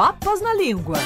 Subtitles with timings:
[0.00, 0.96] Papas na Língua,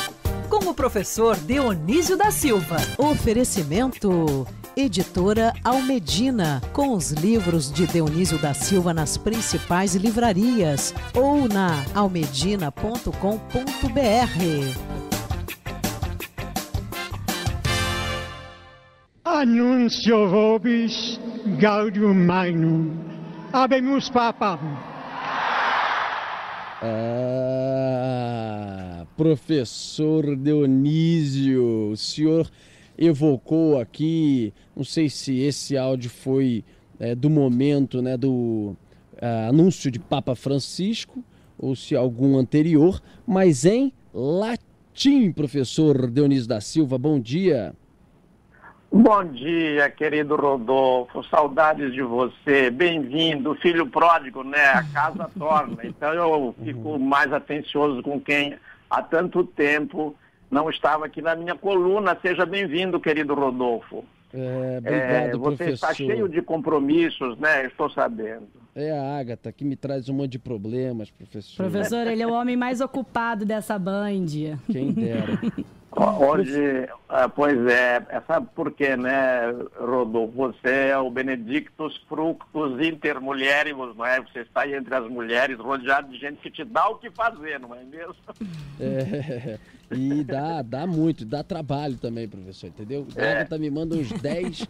[0.48, 2.76] com o professor Dionísio da Silva.
[2.96, 4.46] Oferecimento.
[4.76, 13.10] Editora Almedina, com os livros de Dionísio da Silva nas principais livrarias ou na almedina.com.br.
[19.24, 21.18] Annuncio vobis
[21.58, 22.96] gaudium magnum.
[23.52, 24.93] Habemus papam.
[26.86, 28.66] Ah,
[29.16, 32.50] professor Dionísio, o senhor
[32.98, 36.62] evocou aqui, não sei se esse áudio foi
[37.00, 38.76] é, do momento, né, do
[39.18, 41.24] ah, anúncio de Papa Francisco
[41.58, 47.74] ou se algum anterior, mas em latim, professor Dionísio da Silva, bom dia.
[48.96, 51.24] Bom dia, querido Rodolfo.
[51.24, 52.70] Saudades de você.
[52.70, 54.66] Bem-vindo, filho pródigo, né?
[54.66, 55.78] A casa torna.
[55.84, 58.54] Então eu fico mais atencioso com quem
[58.88, 60.14] há tanto tempo
[60.48, 62.16] não estava aqui na minha coluna.
[62.22, 64.04] Seja bem-vindo, querido Rodolfo.
[64.32, 65.72] É, obrigado, É, você professor.
[65.74, 67.66] está cheio de compromissos, né?
[67.66, 68.46] Estou sabendo.
[68.76, 71.56] É a Agatha que me traz um monte de problemas, professor.
[71.68, 74.26] Professor, ele é o homem mais ocupado dessa band.
[74.70, 75.40] Quem dera.
[75.96, 79.42] Hoje, ah, pois é, é, sabe por quê, né,
[79.78, 80.32] Rodolfo?
[80.34, 84.20] Você é o Benedictus fructus inter mulieribus, não é?
[84.20, 87.60] Você está aí entre as mulheres, rodeado de gente que te dá o que fazer,
[87.60, 88.16] não é mesmo?
[88.80, 89.58] É,
[89.94, 93.06] e dá, dá muito, dá trabalho também, professor, entendeu?
[93.16, 93.32] A É.
[93.32, 94.66] Agatha me manda uns 10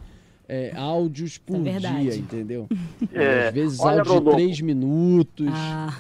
[0.49, 2.69] é, áudios por É dia, entendeu?
[3.13, 3.49] É.
[3.49, 4.37] Às vezes Olha, áudio de Rodolfo.
[4.39, 5.49] 3 minutos.
[5.51, 5.95] Ah,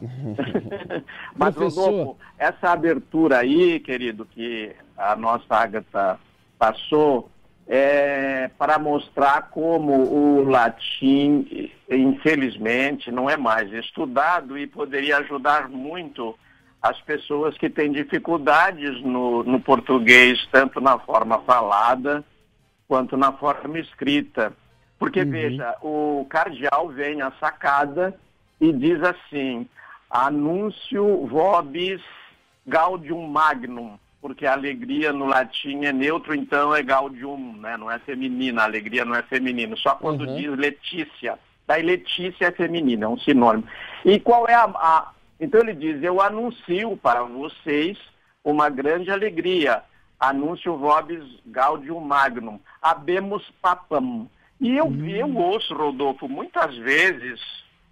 [1.36, 1.90] Mas, Professor.
[1.90, 6.18] Rodolfo, essa abertura aí, querido, que a nossa Agatha
[6.58, 7.30] passou,
[7.66, 16.34] é para mostrar como o latim, infelizmente, não é mais estudado e poderia ajudar muito
[16.80, 22.24] as pessoas que têm dificuldades no, no português, tanto na forma falada
[22.88, 24.52] quanto na forma escrita.
[24.98, 28.18] Porque, veja, o cardeal vem à sacada
[28.60, 29.68] e diz assim,
[30.10, 32.00] anúncio vobis
[32.66, 37.76] gaudium magnum, porque a alegria no latim é neutro, então é gaudium, né?
[37.76, 40.36] não é feminina, a alegria não é feminino, só quando Uhum.
[40.36, 41.38] diz Letícia.
[41.66, 43.68] Daí Letícia é feminina, é um sinônimo.
[44.04, 45.12] E qual é a, a...
[45.38, 47.96] Então ele diz, eu anuncio para vocês
[48.42, 49.82] uma grande alegria,
[50.18, 54.28] anúncio vobis gaudium magnum, habemus papam.
[54.60, 57.40] E eu, eu ouço, Rodolfo, muitas vezes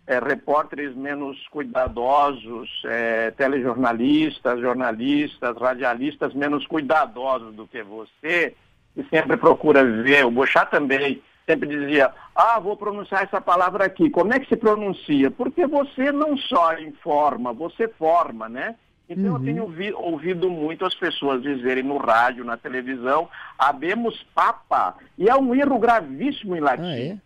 [0.06, 8.54] é, repórteres menos cuidadosos, é, telejornalistas, jornalistas, radialistas menos cuidadosos do que você,
[8.97, 14.10] e sempre procura ver, o Bochá também sempre dizia, ah, vou pronunciar essa palavra aqui.
[14.10, 15.31] Como é que se pronuncia?
[15.31, 18.75] Porque você não só informa, você forma, né?
[19.09, 24.97] Então eu tenho ouvi- ouvido muito as pessoas dizerem no rádio, na televisão, habemos papa.
[25.17, 26.83] E é um erro gravíssimo em latim.
[26.83, 27.19] Ah, é?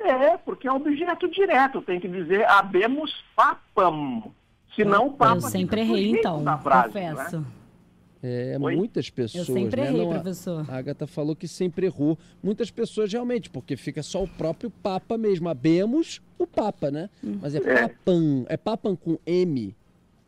[0.00, 4.24] É, porque é objeto direto, tem que dizer habemos papam.
[4.76, 7.10] Senão o papa eu sempre errei, então, frase, né?
[7.14, 7.46] confesso.
[8.22, 8.74] É, Oi?
[8.76, 9.88] muitas pessoas, Eu sempre né?
[9.88, 10.64] errei, Não, professor.
[10.70, 12.18] A Agatha falou que sempre errou.
[12.42, 15.48] Muitas pessoas realmente, porque fica só o próprio Papa mesmo.
[15.48, 17.10] Abemos o Papa, né?
[17.22, 17.88] Mas é, É.
[17.88, 18.46] Papam.
[18.48, 19.76] É Papam com M.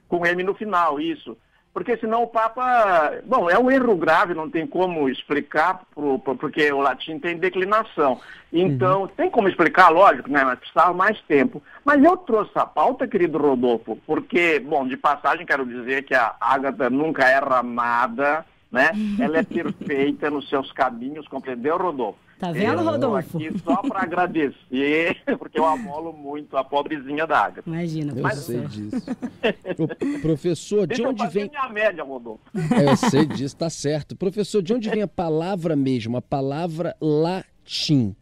[0.08, 1.36] com M no final, isso.
[1.76, 3.20] Porque senão o Papa.
[3.26, 8.18] Bom, é um erro grave, não tem como explicar, pro, porque o latim tem declinação.
[8.50, 10.42] Então, tem como explicar, lógico, né?
[10.42, 11.62] Mas precisava mais tempo.
[11.84, 16.34] Mas eu trouxe a pauta, querido Rodolfo, porque, bom, de passagem quero dizer que a
[16.40, 18.92] Ágata nunca erra nada, né?
[19.20, 22.25] Ela é perfeita nos seus caminhos, compreendeu, Rodolfo?
[22.38, 23.38] Tá vendo, eu Rodolfo?
[23.38, 27.62] aqui só para agradecer, porque eu amolo muito a pobrezinha da Ágata.
[27.66, 28.42] Imagina, Eu professor.
[28.44, 29.16] sei disso.
[30.20, 31.50] Professor, de Deixa eu onde fazer vem.
[31.50, 32.40] minha média, Rodolfo.
[32.78, 34.14] É, eu sei disso, tá certo.
[34.14, 36.16] Professor, de onde vem a palavra mesmo?
[36.18, 38.14] A palavra latim.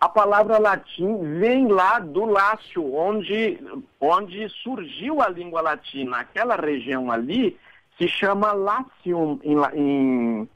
[0.00, 3.60] A palavra latim vem lá do Lácio, onde,
[4.00, 6.16] onde surgiu a língua latina.
[6.18, 7.56] Aquela região ali
[7.96, 10.48] se chama Latium em, em,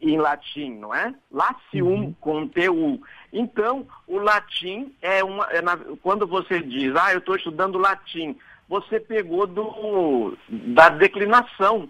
[0.00, 1.14] em latim, não é?
[1.30, 3.00] Latium com TU.
[3.32, 5.44] Então, o latim é uma.
[5.46, 8.36] é na- quando você diz, ah, eu estou estudando latim,
[8.68, 11.88] você pegou do, da declinação.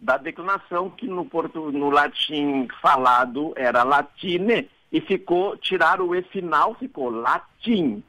[0.00, 6.22] Da declinação que no, portu, no latim falado era latine e ficou, tiraram o E
[6.22, 8.02] final, ficou latim.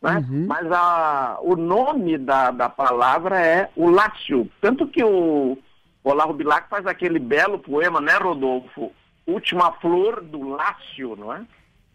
[0.00, 0.24] né?
[0.48, 4.50] Mas a, o nome da, da palavra é o lácio.
[4.62, 5.58] Tanto que o
[6.06, 8.92] Olavo Bilac faz aquele belo poema, né, Rodolfo?
[9.26, 11.44] Última flor do lácio, não é?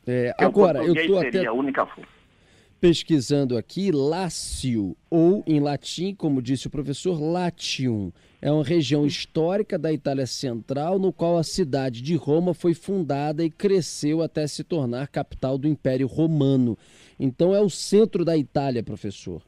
[0.06, 1.46] É, o agora, eu seria até.
[1.46, 2.06] a única flor.
[2.82, 8.12] pesquisando aqui, Lácio, ou em latim, como disse o professor, Latium.
[8.42, 13.46] É uma região histórica da Itália Central, no qual a cidade de Roma foi fundada
[13.46, 16.78] e cresceu até se tornar capital do Império Romano.
[17.18, 19.42] Então é o centro da Itália, professor.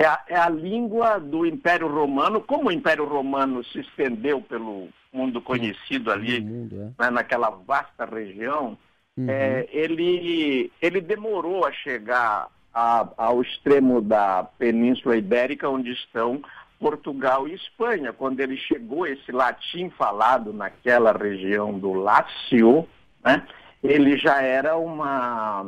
[0.00, 2.40] É a, é a língua do Império Romano.
[2.40, 7.04] Como o Império Romano se estendeu pelo mundo conhecido ali, mundo, é.
[7.04, 8.76] né, naquela vasta região,
[9.18, 9.28] Uhum.
[9.28, 16.40] É, ele, ele demorou a chegar a, ao extremo da Península Ibérica, onde estão
[16.78, 18.12] Portugal e Espanha.
[18.12, 22.86] Quando ele chegou, esse latim falado naquela região do Lácio,
[23.24, 23.44] né,
[23.82, 25.66] ele já era uma.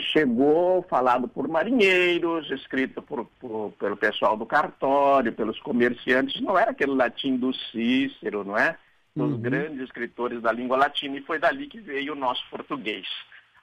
[0.00, 6.70] Chegou falado por marinheiros, escrito por, por, pelo pessoal do cartório, pelos comerciantes, não era
[6.70, 8.78] aquele latim do Cícero, não é?
[9.14, 9.40] dos uhum.
[9.40, 13.06] grandes escritores da língua latina, e foi dali que veio o nosso português.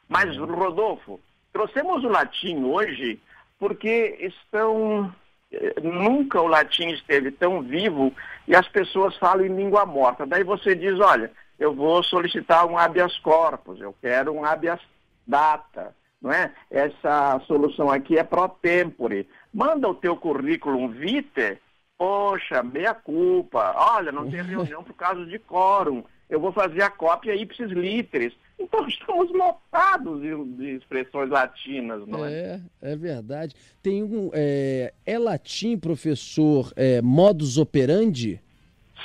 [0.07, 0.45] Mas, uhum.
[0.45, 1.19] Rodolfo,
[1.51, 3.19] trouxemos o latim hoje
[3.59, 5.13] porque estão.
[5.51, 8.13] Eh, nunca o latim esteve tão vivo
[8.47, 10.25] e as pessoas falam em língua morta.
[10.25, 14.79] Daí você diz: olha, eu vou solicitar um habeas corpus, eu quero um habeas
[15.27, 15.93] data.
[16.21, 16.53] Não é?
[16.69, 19.27] Essa solução aqui é pro tempore.
[19.53, 21.57] Manda o teu currículo vitae
[22.01, 23.75] Poxa, meia culpa.
[23.77, 26.03] Olha, não tem reunião por causa de quórum.
[26.27, 28.33] Eu vou fazer a cópia ipsis literis.
[28.57, 32.31] Então estamos lotados de, de, expressões latinas, não é?
[32.31, 33.55] É, é verdade.
[33.83, 34.31] Tem um.
[34.33, 38.41] É, é latim, professor, é, modus operandi?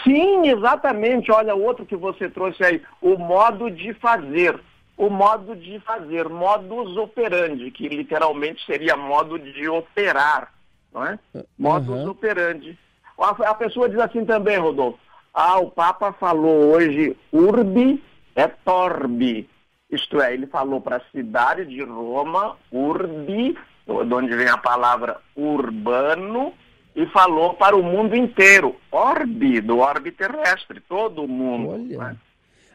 [0.02, 1.30] Sim, exatamente.
[1.30, 4.58] Olha, outro que você trouxe aí, o modo de fazer.
[4.96, 10.52] O modo de fazer, modus operandi, que literalmente seria modo de operar,
[10.92, 11.18] não é?
[11.58, 12.10] Modus uhum.
[12.10, 12.78] operandi.
[13.18, 14.98] A, a pessoa diz assim também, Rodolfo.
[15.34, 18.02] Ah, o Papa falou hoje urbi
[18.36, 19.48] é torbi.
[19.90, 23.56] Isto é, ele falou para a cidade de Roma, urbi,
[23.86, 26.52] de onde vem a palavra urbano,
[26.94, 31.70] e falou para o mundo inteiro, orbi, do orbe terrestre, todo o mundo.
[31.70, 31.98] Olha.
[31.98, 32.16] Né?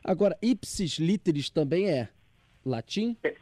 [0.03, 2.09] Agora, ipsis literis também é
[2.65, 3.17] latim?
[3.23, 3.35] É,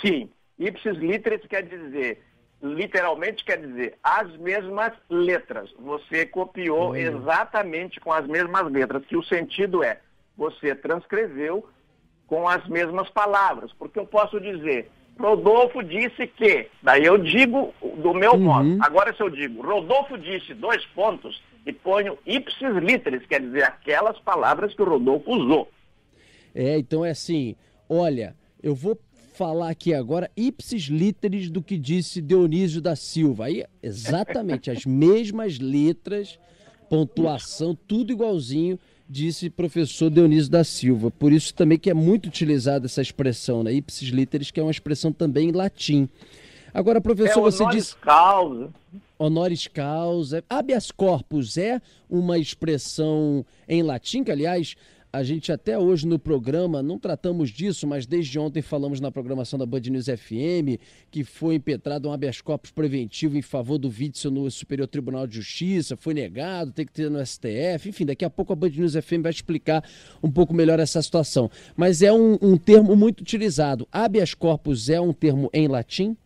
[0.00, 2.22] sim, ipsis literis quer dizer
[2.62, 5.70] literalmente quer dizer as mesmas letras.
[5.80, 6.96] Você copiou uhum.
[6.96, 10.00] exatamente com as mesmas letras, que o sentido é
[10.36, 11.68] você transcreveu
[12.26, 13.72] com as mesmas palavras.
[13.72, 18.40] Porque eu posso dizer, Rodolfo disse que, daí eu digo do meu uhum.
[18.40, 18.78] modo.
[18.80, 24.18] Agora se eu digo, Rodolfo disse dois pontos e ponho ipsis literis, quer dizer aquelas
[24.20, 25.68] palavras que o Rodolfo usou.
[26.54, 27.56] É, então é assim,
[27.88, 28.98] olha, eu vou
[29.34, 33.46] falar aqui agora ipsis literis do que disse Dionísio da Silva.
[33.46, 36.38] Aí, exatamente as mesmas letras,
[36.88, 38.78] pontuação, tudo igualzinho,
[39.08, 41.10] disse professor Dionísio da Silva.
[41.10, 43.72] Por isso também que é muito utilizada essa expressão, né?
[43.72, 46.08] Ipsis literis, que é uma expressão também em latim.
[46.74, 47.94] Agora, professor, é você diz.
[47.94, 48.70] Causa.
[49.18, 50.42] Honoris causa.
[50.48, 54.74] Habeas corpus é uma expressão em latim, que, aliás,
[55.12, 59.58] a gente até hoje no programa não tratamos disso, mas desde ontem falamos na programação
[59.58, 60.80] da Band News FM
[61.10, 65.36] que foi impetrado um habeas corpus preventivo em favor do Witzel no Superior Tribunal de
[65.36, 68.94] Justiça, foi negado, tem que ter no STF, enfim, daqui a pouco a Band News
[68.94, 69.84] FM vai explicar
[70.22, 71.50] um pouco melhor essa situação.
[71.76, 73.86] Mas é um, um termo muito utilizado.
[73.92, 76.16] Habeas corpus é um termo em latim?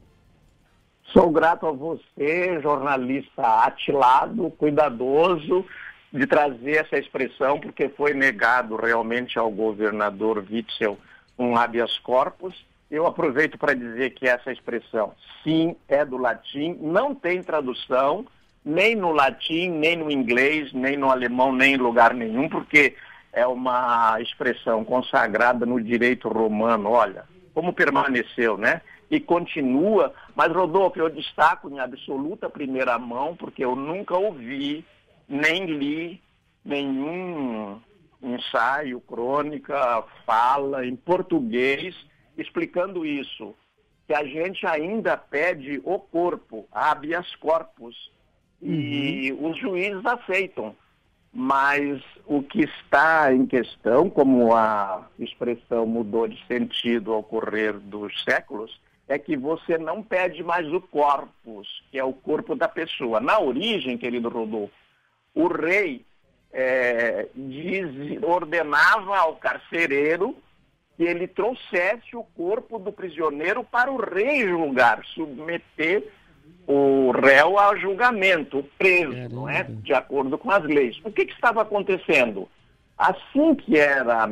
[1.13, 5.65] Sou grato a você, jornalista atilado, cuidadoso,
[6.17, 10.99] de trazer essa expressão, porque foi negado realmente ao governador Witzel
[11.39, 12.65] um habeas corpus.
[12.91, 15.13] Eu aproveito para dizer que essa expressão,
[15.45, 18.25] sim, é do latim, não tem tradução,
[18.65, 22.95] nem no latim, nem no inglês, nem no alemão, nem em lugar nenhum, porque
[23.33, 26.91] é uma expressão consagrada no direito romano.
[26.91, 28.81] Olha, como permaneceu, né?
[29.11, 34.85] E continua, mas Rodolfo, eu destaco em absoluta primeira mão, porque eu nunca ouvi
[35.29, 36.23] nem li
[36.65, 37.81] nenhum
[38.23, 41.95] ensaio, crônica, fala em português
[42.37, 43.55] explicando isso,
[44.07, 48.11] que a gente ainda pede o corpo, habeas corpus,
[48.61, 48.71] uhum.
[48.71, 50.75] e os juízes aceitam.
[51.33, 58.25] Mas o que está em questão, como a expressão mudou de sentido ao correr dos
[58.25, 63.21] séculos, é que você não pede mais o corpus, que é o corpo da pessoa.
[63.21, 64.73] Na origem, querido Rodolfo,
[65.37, 66.05] o rei
[66.51, 70.35] é, diz, ordenava ao carcereiro
[70.97, 76.11] que ele trouxesse o corpo do prisioneiro para o rei julgar, submeter
[76.67, 79.65] o réu a julgamento, o preso, não é?
[79.65, 80.99] De acordo com as leis.
[81.05, 82.49] O que, que estava acontecendo?
[82.97, 84.27] Assim que era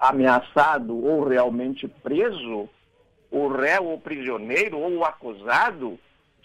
[0.00, 2.68] ameaçado ou realmente preso,
[3.30, 5.98] o réu, o prisioneiro ou o acusado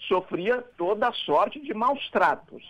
[0.06, 2.62] sofria toda sorte de maus tratos.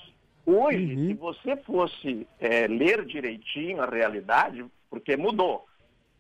[0.51, 1.09] Hoje, uhum.
[1.09, 5.67] se você fosse é, ler direitinho a realidade, porque mudou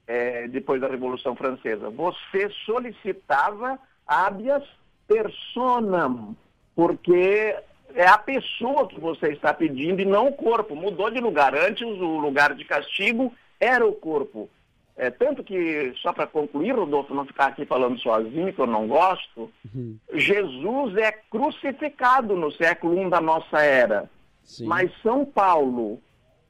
[0.06, 4.64] é, depois da Revolução Francesa, você solicitava habeas
[5.06, 6.36] personam,
[6.76, 7.56] porque
[7.94, 10.76] é a pessoa que você está pedindo e não o corpo.
[10.76, 11.54] Mudou de lugar.
[11.54, 14.50] Antes, o lugar de castigo era o corpo.
[14.94, 18.86] É, tanto que, só para concluir, Rodolfo, não ficar aqui falando sozinho, que eu não
[18.86, 19.96] gosto, uhum.
[20.12, 24.10] Jesus é crucificado no século I da nossa era.
[24.48, 24.64] Sim.
[24.64, 26.00] Mas São Paulo,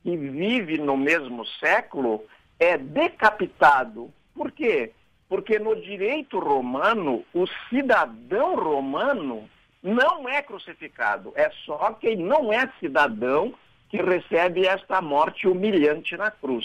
[0.05, 2.25] que vive no mesmo século,
[2.57, 4.11] é decapitado.
[4.33, 4.93] Por quê?
[5.28, 9.50] Porque no direito romano, o cidadão romano
[9.83, 11.33] não é crucificado.
[11.35, 13.52] É só quem não é cidadão
[13.88, 16.64] que recebe esta morte humilhante na cruz.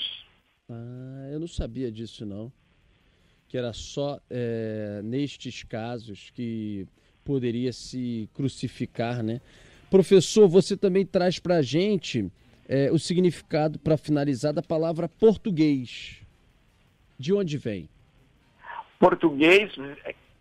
[0.69, 2.53] Ah, eu não sabia disso não.
[3.47, 6.87] Que era só é, nestes casos que
[7.25, 9.41] poderia se crucificar, né?
[9.93, 12.27] Professor, você também traz para a gente
[12.67, 16.19] é, o significado, para finalizar, da palavra português.
[17.15, 17.87] De onde vem?
[18.97, 19.71] Português,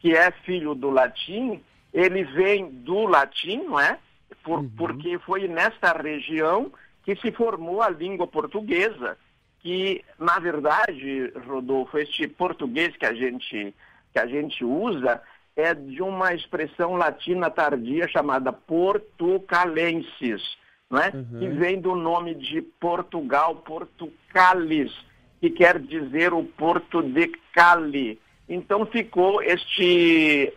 [0.00, 1.60] que é filho do latim,
[1.92, 3.98] ele vem do latim, não é?
[4.42, 4.70] Por, uhum.
[4.70, 6.72] Porque foi nesta região
[7.04, 9.18] que se formou a língua portuguesa
[9.60, 13.74] que, na verdade, Rodolfo, este português que a gente,
[14.14, 15.20] que a gente usa
[15.56, 20.42] é de uma expressão latina tardia chamada portucalensis,
[20.90, 21.10] né?
[21.14, 21.38] Uhum.
[21.38, 24.92] que vem do nome de Portugal, Portucalis,
[25.40, 28.18] que quer dizer o Porto de Cali.
[28.48, 30.52] Então ficou este,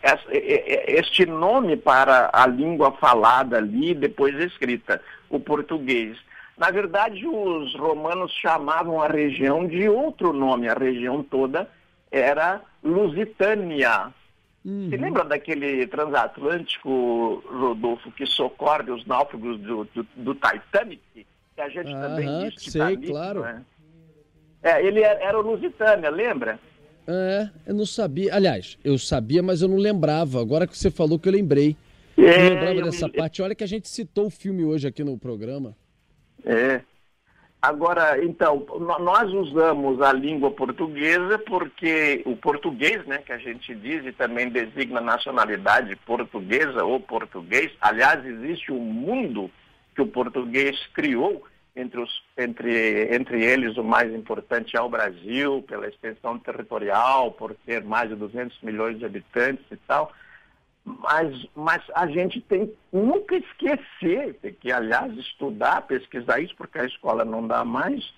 [0.87, 6.17] este nome para a língua falada ali, depois escrita, o português.
[6.57, 11.69] Na verdade, os romanos chamavam a região de outro nome, a região toda
[12.11, 14.13] era Lusitânia.
[14.65, 14.89] Uhum.
[14.89, 21.01] Você lembra daquele transatlântico, Rodolfo, que socorre os náufragos do, do, do Titanic?
[21.13, 23.41] Que a gente também diz sei, Titanic, claro.
[23.41, 23.61] Né?
[24.63, 26.59] É, ele era, era o Lusitânia, lembra?
[27.07, 28.33] É, eu não sabia.
[28.33, 30.41] Aliás, eu sabia, mas eu não lembrava.
[30.41, 31.77] Agora que você falou que eu lembrei.
[32.17, 33.43] É, eu lembrava eu dessa parte.
[33.43, 35.75] Olha que a gente citou o filme hoje aqui no programa.
[36.43, 36.81] É.
[37.65, 38.63] Agora, então,
[38.99, 44.51] nós usamos a língua portuguesa porque o português, né, que a gente diz e também
[44.51, 49.49] designa nacionalidade portuguesa ou português, aliás, existe um mundo
[49.95, 51.43] que o português criou,
[51.75, 57.55] entre, os, entre, entre eles o mais importante é o Brasil, pela extensão territorial, por
[57.65, 60.13] ter mais de 200 milhões de habitantes e tal.
[60.85, 66.85] Mas, mas a gente tem nunca esquecer, tem que, aliás, estudar, pesquisar isso, porque a
[66.85, 68.13] escola não dá mais,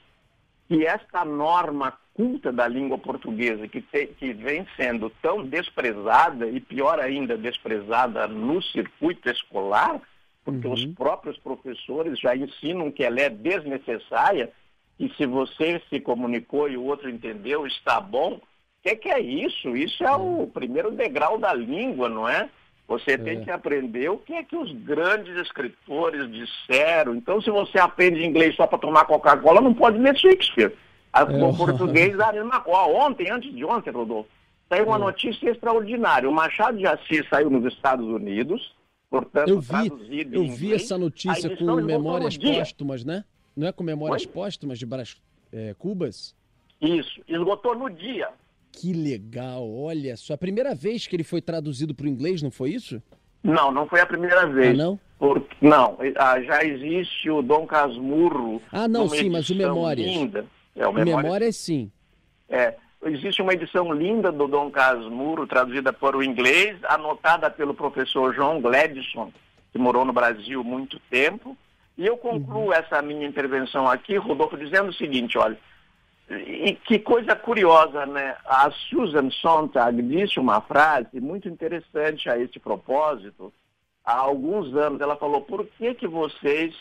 [0.67, 6.59] que esta norma culta da língua portuguesa, que, te, que vem sendo tão desprezada, e
[6.59, 10.01] pior ainda, desprezada no circuito escolar,
[10.43, 10.73] porque uhum.
[10.73, 14.51] os próprios professores já ensinam que ela é desnecessária,
[14.99, 18.41] e se você se comunicou e o outro entendeu, está bom,
[18.87, 19.75] que, que é isso?
[19.75, 20.45] Isso é o é.
[20.47, 22.49] primeiro degrau da língua, não é?
[22.87, 23.43] Você tem é.
[23.43, 27.15] que aprender o que é que os grandes escritores disseram.
[27.15, 30.73] Então, se você aprende inglês só para tomar Coca-Cola, não pode ler Shakespeare.
[31.11, 31.23] A, é.
[31.23, 32.81] O português a mesma coisa.
[32.83, 34.29] Ontem, antes de ontem, Rodolfo,
[34.69, 34.99] saiu uma é.
[34.99, 36.29] notícia extraordinária.
[36.29, 38.73] O Machado de Assis saiu nos Estados Unidos,
[39.09, 43.25] portanto, eu vi, Eu vi essa notícia com memórias póstumas, né?
[43.53, 44.31] Não é com memórias Oi?
[44.31, 45.17] póstumas de Brás
[45.51, 46.35] é, Cubas?
[46.79, 48.29] Isso, esgotou no dia.
[48.71, 50.33] Que legal, olha só.
[50.33, 53.01] A primeira vez que ele foi traduzido para o inglês, não foi isso?
[53.43, 54.79] Não, não foi a primeira vez.
[54.79, 54.99] Ah, não?
[55.17, 58.61] Porque, não, ah, já existe o Dom Casmurro.
[58.71, 60.07] Ah, não, sim, mas o Memórias.
[60.07, 60.45] Linda.
[60.75, 61.91] É, o Memórias, Memórias sim.
[62.47, 68.33] É, existe uma edição linda do Dom Casmurro, traduzida para o inglês, anotada pelo professor
[68.35, 69.31] João Gladson,
[69.71, 71.57] que morou no Brasil muito tempo.
[71.97, 72.73] E eu concluo uhum.
[72.73, 75.57] essa minha intervenção aqui, Rodolfo, dizendo o seguinte, olha,
[76.29, 78.35] e que coisa curiosa, né?
[78.45, 83.53] A Susan Sontag disse uma frase muito interessante a esse propósito.
[84.03, 86.75] Há alguns anos ela falou: por que, que vocês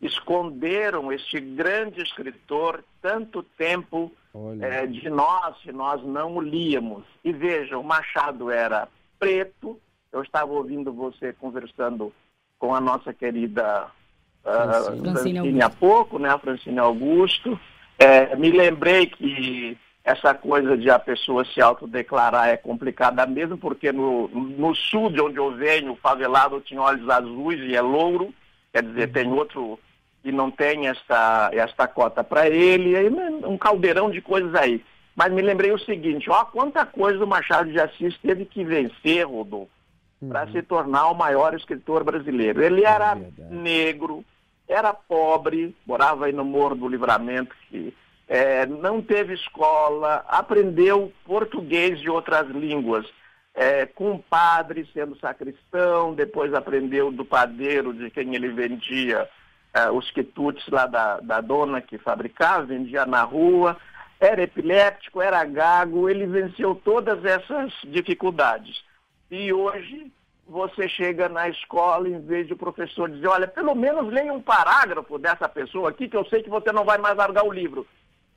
[0.00, 4.12] esconderam este grande escritor tanto tempo
[4.60, 7.02] é, de nós se nós não o líamos?
[7.24, 8.86] E veja, o Machado era
[9.18, 9.80] preto.
[10.12, 12.12] Eu estava ouvindo você conversando
[12.56, 13.88] com a nossa querida
[14.44, 16.28] uh, Francine há pouco, né?
[16.28, 17.58] A Francine Augusto.
[18.02, 23.92] É, me lembrei que essa coisa de a pessoa se autodeclarar é complicada mesmo, porque
[23.92, 28.34] no, no sul de onde eu venho, o favelado tinha olhos azuis e é louro,
[28.72, 29.36] quer dizer, tem uhum.
[29.36, 29.78] outro
[30.24, 34.84] e não tem esta, esta cota para ele, aí, né, um caldeirão de coisas aí.
[35.14, 39.24] Mas me lembrei o seguinte, ó, quanta coisa o Machado de Assis teve que vencer,
[39.26, 39.70] Rodolfo,
[40.20, 40.28] uhum.
[40.28, 42.62] para se tornar o maior escritor brasileiro.
[42.62, 44.24] Ele era é negro,
[44.68, 47.94] era pobre, morava aí no Morro do Livramento, que
[48.28, 53.06] é, não teve escola, aprendeu português de outras línguas,
[53.54, 59.28] é, com o padre sendo sacristão, depois aprendeu do padeiro de quem ele vendia
[59.74, 63.76] é, os quitutes lá da, da dona que fabricava, vendia na rua,
[64.18, 68.82] era epiléptico, era gago, ele venceu todas essas dificuldades.
[69.30, 70.12] E hoje
[70.52, 74.42] você chega na escola, em vez de o professor dizer, olha, pelo menos leia um
[74.42, 77.86] parágrafo dessa pessoa aqui, que eu sei que você não vai mais largar o livro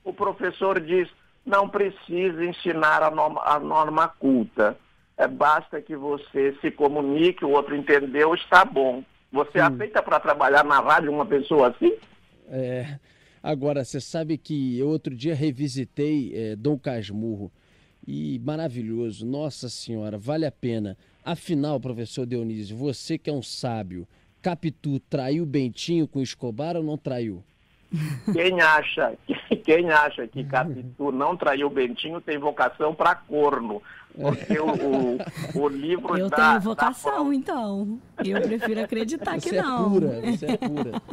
[0.05, 1.09] o professor diz,
[1.43, 4.77] não precisa ensinar a norma, a norma culta.
[5.17, 9.03] É, basta que você se comunique, o outro entendeu, está bom.
[9.31, 9.65] Você hum.
[9.65, 11.93] aceita para trabalhar na rádio uma pessoa assim?
[12.47, 12.99] É.
[13.41, 17.51] Agora, você sabe que eu outro dia revisitei é, Dom Casmurro
[18.07, 20.97] e maravilhoso, nossa senhora, vale a pena.
[21.25, 24.07] Afinal, professor Dionísio, você que é um sábio,
[24.43, 27.43] Capitu traiu Bentinho com Escobar ou não traiu?
[28.31, 29.13] Quem acha,
[29.65, 33.81] quem acha que Capitu não traiu Bentinho tem vocação para corno.
[34.13, 37.35] Porque o, o, o livro Eu da, tenho vocação, da...
[37.35, 37.99] então.
[38.23, 39.87] Eu prefiro acreditar você que não.
[39.87, 41.01] É pura, você é pura.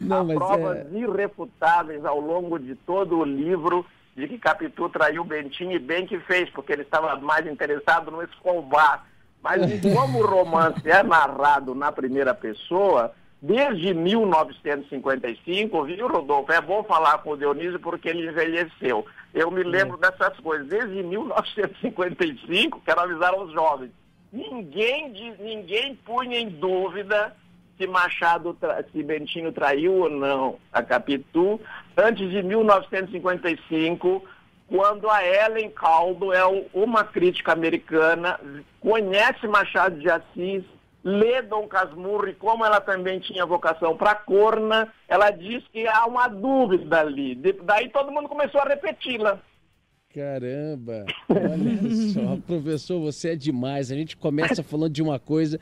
[0.00, 0.98] Não, Há provas é...
[0.98, 3.84] irrefutáveis ao longo de todo o livro
[4.16, 8.22] de que Capitu traiu Bentinho e bem que fez, porque ele estava mais interessado no
[8.22, 9.06] Escobar.
[9.42, 16.52] Mas como o romance é narrado na primeira pessoa, desde 1955, viu, Rodolfo?
[16.52, 19.06] É bom falar com o Dionísio porque ele envelheceu.
[19.32, 20.10] Eu me lembro é.
[20.10, 20.66] dessas coisas.
[20.66, 23.90] Desde 1955, quero avisar aos jovens,
[24.32, 27.34] ninguém, diz, ninguém punha em dúvida
[27.80, 28.54] se Machado,
[28.92, 31.58] se Bentinho traiu ou não a Capitu,
[31.96, 34.22] antes de 1955,
[34.70, 38.38] quando a Ellen Caldwell, uma crítica americana,
[38.80, 40.64] conhece Machado de Assis
[41.02, 46.06] lê Dom Casmurro e como ela também tinha vocação para corna, ela diz que há
[46.06, 47.34] uma dúvida ali.
[47.64, 49.40] daí todo mundo começou a repeti-la.
[50.12, 53.90] Caramba, olha só, professor, você é demais.
[53.90, 55.58] A gente começa falando de uma coisa,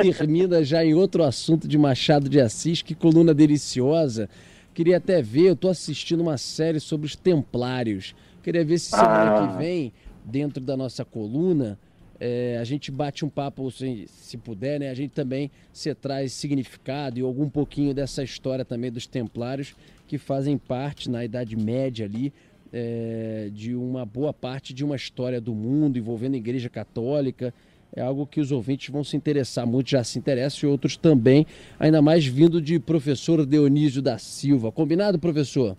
[0.00, 4.28] termina já em outro assunto de Machado de Assis, que coluna deliciosa.
[4.72, 8.14] Queria até ver, eu estou assistindo uma série sobre os Templários.
[8.42, 9.48] Queria ver se semana ah.
[9.48, 9.92] que vem,
[10.24, 11.78] dentro da nossa coluna,
[12.18, 14.90] é, a gente bate um papo, se, se puder, né?
[14.90, 19.74] A gente também se traz significado e algum pouquinho dessa história também dos templários
[20.06, 22.32] que fazem parte na Idade Média ali
[22.72, 27.54] é, de uma boa parte de uma história do mundo envolvendo a Igreja Católica.
[27.94, 31.44] É algo que os ouvintes vão se interessar, muitos já se interessam e outros também,
[31.78, 34.70] ainda mais vindo de professor Dionísio da Silva.
[34.70, 35.76] Combinado, professor?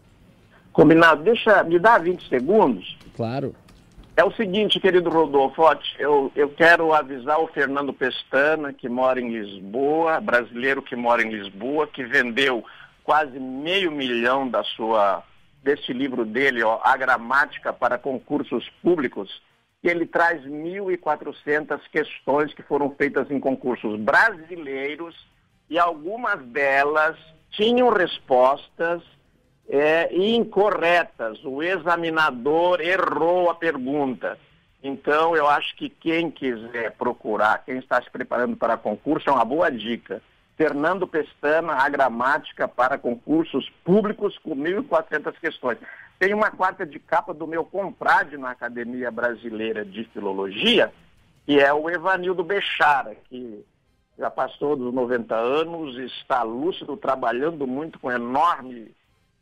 [0.74, 1.24] Combinado.
[1.24, 2.98] Deixa, me dá 20 segundos.
[3.16, 3.56] Claro.
[4.16, 5.64] É o seguinte, querido Rodolfo,
[5.98, 11.30] eu, eu quero avisar o Fernando Pestana, que mora em Lisboa, brasileiro que mora em
[11.30, 12.64] Lisboa, que vendeu
[13.04, 15.24] quase meio milhão da sua,
[15.64, 19.42] desse livro dele, ó, A Gramática para Concursos Públicos,
[19.82, 25.16] que ele traz 1.400 questões que foram feitas em concursos brasileiros
[25.70, 27.18] e algumas delas
[27.50, 29.02] tinham respostas
[29.72, 31.42] é, incorretas.
[31.46, 34.38] O examinador errou a pergunta.
[34.84, 39.46] Então, eu acho que quem quiser procurar, quem está se preparando para concurso, é uma
[39.46, 40.22] boa dica.
[40.58, 45.78] Fernando Pestana, a gramática para concursos públicos com 1.400 questões.
[46.20, 50.92] Tem uma quarta de capa do meu compadre na Academia Brasileira de Filologia,
[51.46, 53.64] que é o Evanildo Bechara, que
[54.20, 58.94] já passou dos 90 anos, está lúcido, trabalhando muito com enorme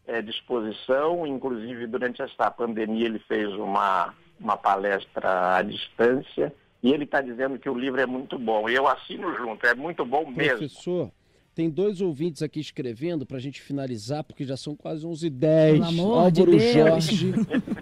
[0.10, 7.04] é, disposição, inclusive durante esta pandemia ele fez uma, uma palestra à distância e ele
[7.04, 8.68] está dizendo que o livro é muito bom.
[8.68, 10.58] E eu assino junto, é muito bom mesmo.
[10.58, 11.12] Professor,
[11.54, 16.00] tem dois ouvintes aqui escrevendo para a gente finalizar, porque já são quase 11h10.
[16.00, 17.34] Álvaro de Jorge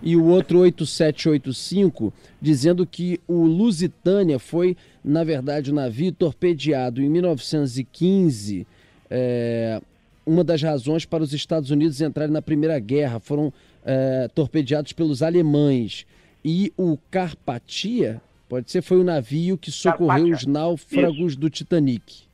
[0.03, 2.11] e o outro 8785,
[2.41, 8.67] dizendo que o Lusitânia foi, na verdade, o navio torpedeado em 1915.
[9.09, 9.79] É,
[10.27, 13.19] uma das razões para os Estados Unidos entrarem na Primeira Guerra.
[13.19, 13.51] Foram
[13.83, 16.05] é, torpedeados pelos alemães.
[16.43, 21.39] E o Carpatia, pode ser, foi o navio que socorreu os náufragos Isso.
[21.39, 22.27] do Titanic.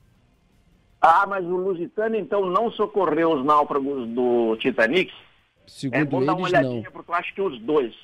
[1.00, 5.12] Ah, mas o Lusitano então não socorreu os náufragos do Titanic?
[5.66, 6.92] Segundo é bom eles, dar uma olhadinha, não.
[6.92, 7.94] porque eu acho que os dois.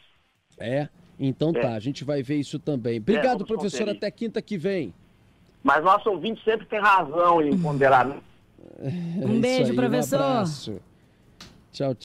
[0.59, 0.88] É?
[1.18, 1.61] Então é.
[1.61, 2.98] tá, a gente vai ver isso também.
[2.98, 3.96] Obrigado, é, professor, conferir.
[3.96, 4.94] até quinta que vem.
[5.62, 8.16] Mas nosso ouvinte sempre tem razão em ponderar.
[8.83, 10.20] Um beijo, aí, professor.
[10.20, 10.81] Um abraço.
[11.73, 11.96] Tchau, tchau.